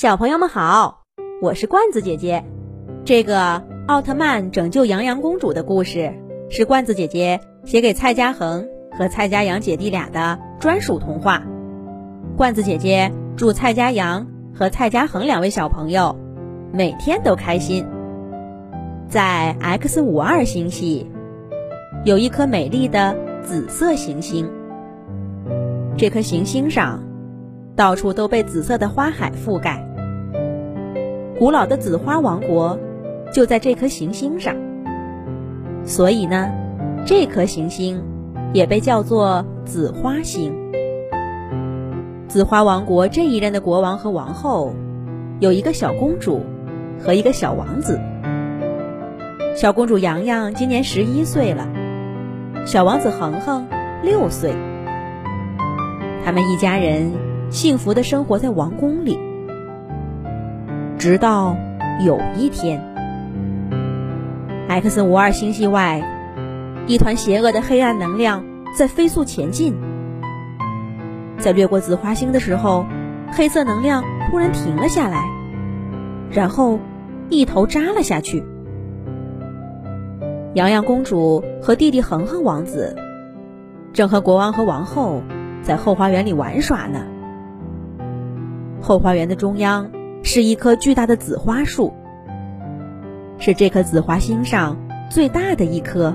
[0.00, 1.02] 小朋友们好，
[1.42, 2.42] 我是罐子姐姐。
[3.04, 6.14] 这个奥特曼拯救洋洋公主的故事
[6.48, 11.42] 是罐子姐姐写给蔡家恒和蔡家阳姐弟俩的专属童话。
[12.34, 16.16] 罐子姐姐祝蔡家阳和蔡家恒两位小朋友
[16.72, 17.86] 每天都开心。
[19.06, 21.10] 在 X 五二星系
[22.06, 24.50] 有一颗美丽的紫色行星，
[25.98, 27.02] 这颗行星上。
[27.76, 29.79] 到处都被紫色的花海覆盖，
[31.40, 32.78] 古老的紫花王国
[33.32, 34.54] 就在这颗行星上，
[35.86, 36.50] 所以呢，
[37.06, 38.04] 这颗行星
[38.52, 40.52] 也被叫做紫花星。
[42.28, 44.74] 紫花王国这一任的国王和王后
[45.38, 46.42] 有一个小公主
[46.98, 47.98] 和一个小王子。
[49.56, 51.66] 小公主洋洋今年十一岁了，
[52.66, 53.66] 小王子恒恒
[54.02, 54.52] 六岁。
[56.22, 57.10] 他们一家人。
[57.48, 59.18] 幸福的生活在王宫里，
[61.00, 61.56] 直到
[62.04, 62.78] 有一天
[64.68, 66.02] ，X 五二星系外，
[66.86, 68.44] 一团邪恶的黑暗能量
[68.76, 69.74] 在飞速前进。
[71.38, 72.84] 在掠过紫花星的时候，
[73.32, 75.24] 黑色能量突然停了下来，
[76.30, 76.78] 然后
[77.30, 78.44] 一头扎了下去。
[80.52, 82.94] 洋洋公主和弟弟恒恒王子
[83.94, 85.22] 正和国王和王后
[85.62, 87.06] 在后花园里玩耍呢。
[88.82, 89.90] 后花园的中央
[90.22, 91.92] 是一棵巨大的紫花树，
[93.38, 94.76] 是这颗紫花星上
[95.10, 96.14] 最大的一棵。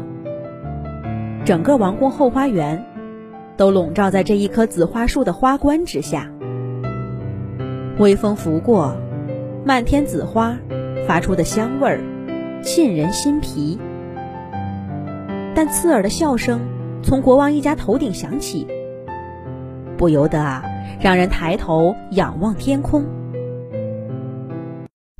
[1.44, 2.86] 整个王宫后花园
[3.58, 6.31] 都笼罩在这一棵紫花树的花冠之下。
[7.98, 8.95] 微风拂过，
[9.66, 10.58] 漫天紫花
[11.08, 12.00] 发出的香味儿
[12.64, 13.80] 沁人心脾。
[15.53, 16.59] 但刺耳的笑声
[17.02, 18.67] 从国王一家头顶响起，
[19.98, 20.64] 不由得啊。
[21.02, 23.03] 让人抬头仰望天空，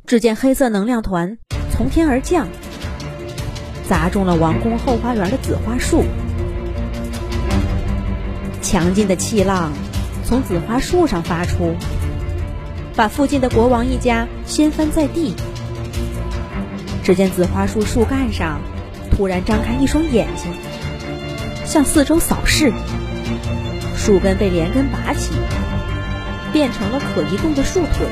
[0.06, 1.36] 只见黑色能量团
[1.72, 2.46] 从天而降，
[3.88, 6.04] 砸中了王宫后花园的紫花树。
[8.62, 9.72] 强劲的气浪
[10.24, 11.74] 从紫花树上发出，
[12.94, 15.34] 把附近的国王一家掀翻在地。
[17.02, 18.60] 只见紫花树树干上
[19.10, 20.52] 突然张开一双眼睛，
[21.64, 22.72] 向四周扫视，
[23.96, 25.32] 树根被连根拔起。
[26.52, 28.06] 变成了可移动的树腿，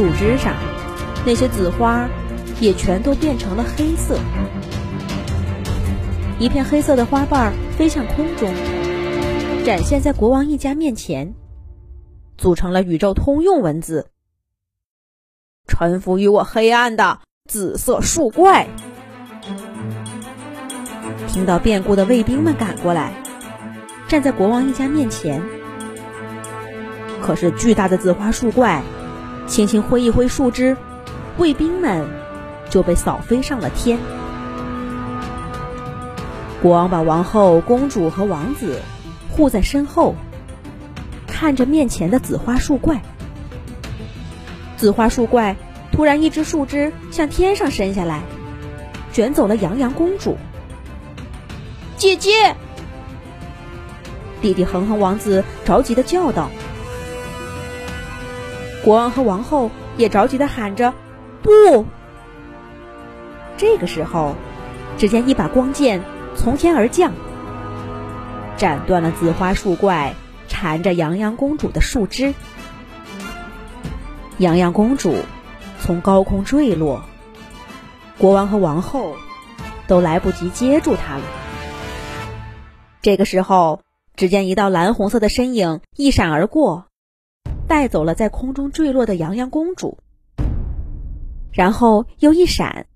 [0.00, 0.54] 树枝上
[1.26, 2.08] 那些紫花
[2.58, 4.18] 也全都变成了黑色。
[6.38, 8.50] 一片黑色的花瓣飞向空中，
[9.62, 11.34] 展现在国王一家面前，
[12.38, 14.08] 组成了宇宙通用文字
[15.68, 18.68] ：“臣服于我黑暗的紫色树怪。”
[21.28, 23.22] 听到变故的卫兵们赶过来，
[24.08, 25.42] 站在国王一家面前。
[27.20, 28.82] 可是巨大的紫花树怪，
[29.46, 30.76] 轻轻挥一挥树枝，
[31.36, 32.06] 卫兵们
[32.70, 33.98] 就被扫飞上了天。
[36.62, 38.80] 国王把王后、公主和王子
[39.30, 40.14] 护在身后，
[41.26, 43.00] 看着面前的紫花树怪。
[44.76, 45.56] 紫花树怪
[45.90, 48.22] 突然一只树枝向天上伸下来，
[49.12, 50.36] 卷走了洋洋公主。
[51.96, 52.54] 姐姐，
[54.40, 56.50] 弟弟恒恒王子着急的叫道。
[58.84, 60.94] 国王和王后也着急的喊着
[61.42, 61.86] ：“不！”
[63.58, 64.34] 这个时候，
[64.96, 66.02] 只见一把光剑
[66.34, 67.12] 从天而降，
[68.56, 70.14] 斩断了紫花树怪
[70.48, 72.34] 缠着洋洋公主的树枝。
[74.38, 75.16] 洋洋公主
[75.78, 77.04] 从高空坠落，
[78.16, 79.14] 国王和王后
[79.86, 81.22] 都来不及接住她了。
[83.02, 83.82] 这个时候，
[84.16, 86.86] 只见一道蓝红色的身影一闪而过。
[87.70, 89.98] 带走了在空中坠落的洋洋公主，
[91.52, 92.86] 然后又一闪，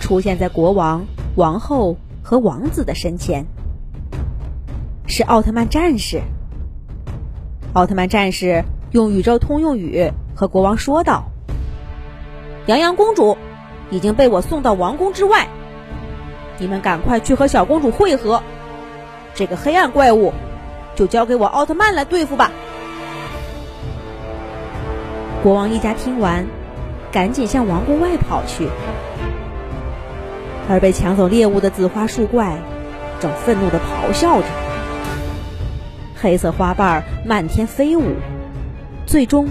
[0.00, 1.04] 出现在国王、
[1.36, 3.44] 王后和王子的身前。
[5.06, 6.22] 是奥特曼战士。
[7.74, 11.24] 奥特曼战士用宇宙通用语和国王说道
[12.64, 13.36] ：“洋洋公主
[13.90, 15.46] 已经被我送到王宫之外，
[16.56, 18.42] 你们赶快去和小公主会合。
[19.34, 20.32] 这个黑暗怪物，
[20.94, 22.50] 就交给我奥特曼来对付吧。”
[25.48, 26.44] 国王一家听完，
[27.10, 28.68] 赶紧向王宫外跑去。
[30.68, 32.58] 而被抢走猎物的紫花树怪，
[33.18, 34.46] 正愤怒的咆哮着。
[36.20, 38.16] 黑色花瓣漫天飞舞，
[39.06, 39.48] 最终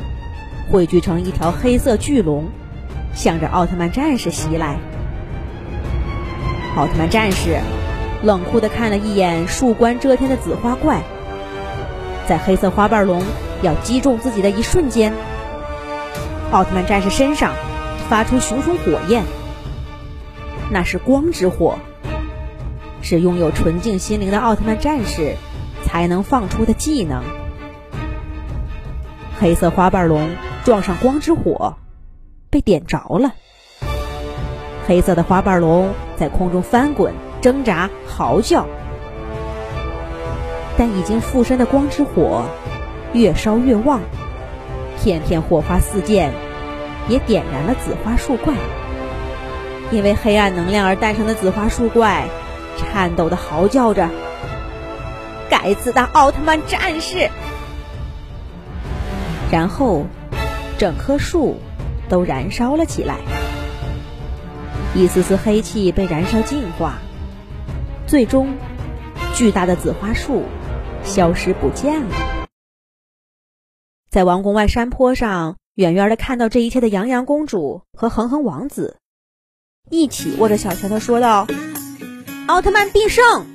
[0.71, 2.45] 汇聚成一条黑色巨龙，
[3.15, 4.77] 向着奥特曼战士袭来。
[6.75, 7.57] 奥特曼战士
[8.21, 11.01] 冷酷的看了一眼树冠遮天的紫花怪，
[12.27, 13.23] 在黑色花瓣龙
[13.63, 15.11] 要击中自己的一瞬间，
[16.51, 17.53] 奥特曼战士身上
[18.09, 19.25] 发出熊熊火焰，
[20.71, 21.77] 那是光之火，
[23.01, 25.35] 是拥有纯净心灵的奥特曼战士
[25.83, 27.21] 才能放出的技能。
[29.39, 30.29] 黑色花瓣龙
[30.63, 31.75] 撞上光之火，
[32.49, 33.33] 被点着了。
[34.88, 38.65] 黑色的花瓣龙在空中翻滚、挣扎、嚎叫，
[40.77, 42.45] 但已经附身的光之火
[43.11, 43.99] 越烧越旺，
[45.01, 46.31] 片片火花四溅，
[47.07, 48.53] 也点燃了紫花树怪。
[49.89, 52.27] 因为黑暗能量而诞生的紫花树怪，
[52.75, 54.09] 颤抖的嚎叫着
[55.49, 57.29] ：“该死的奥特曼战士！”
[59.49, 60.05] 然后，
[60.77, 61.55] 整棵树
[62.09, 63.15] 都燃烧了起来。
[64.94, 66.95] 一丝丝黑气被燃烧净化，
[68.07, 68.57] 最终，
[69.33, 70.44] 巨大的紫花树
[71.03, 72.26] 消失不见了。
[74.09, 78.98] 在王宫外山坡上，远远的看到这一切的洋洋公主和恒恒王子，
[79.89, 81.45] 一起握着小拳头说道
[82.48, 83.45] ：“奥特曼必胜！”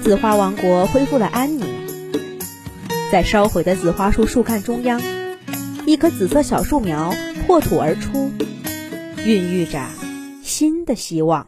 [0.00, 1.66] 紫花王国恢复了安宁。
[3.10, 5.02] 在烧毁的紫花树树干中央，
[5.84, 7.12] 一棵紫色小树苗
[7.46, 8.30] 破土而出。
[9.24, 9.84] 孕育着
[10.44, 11.44] 新的希望。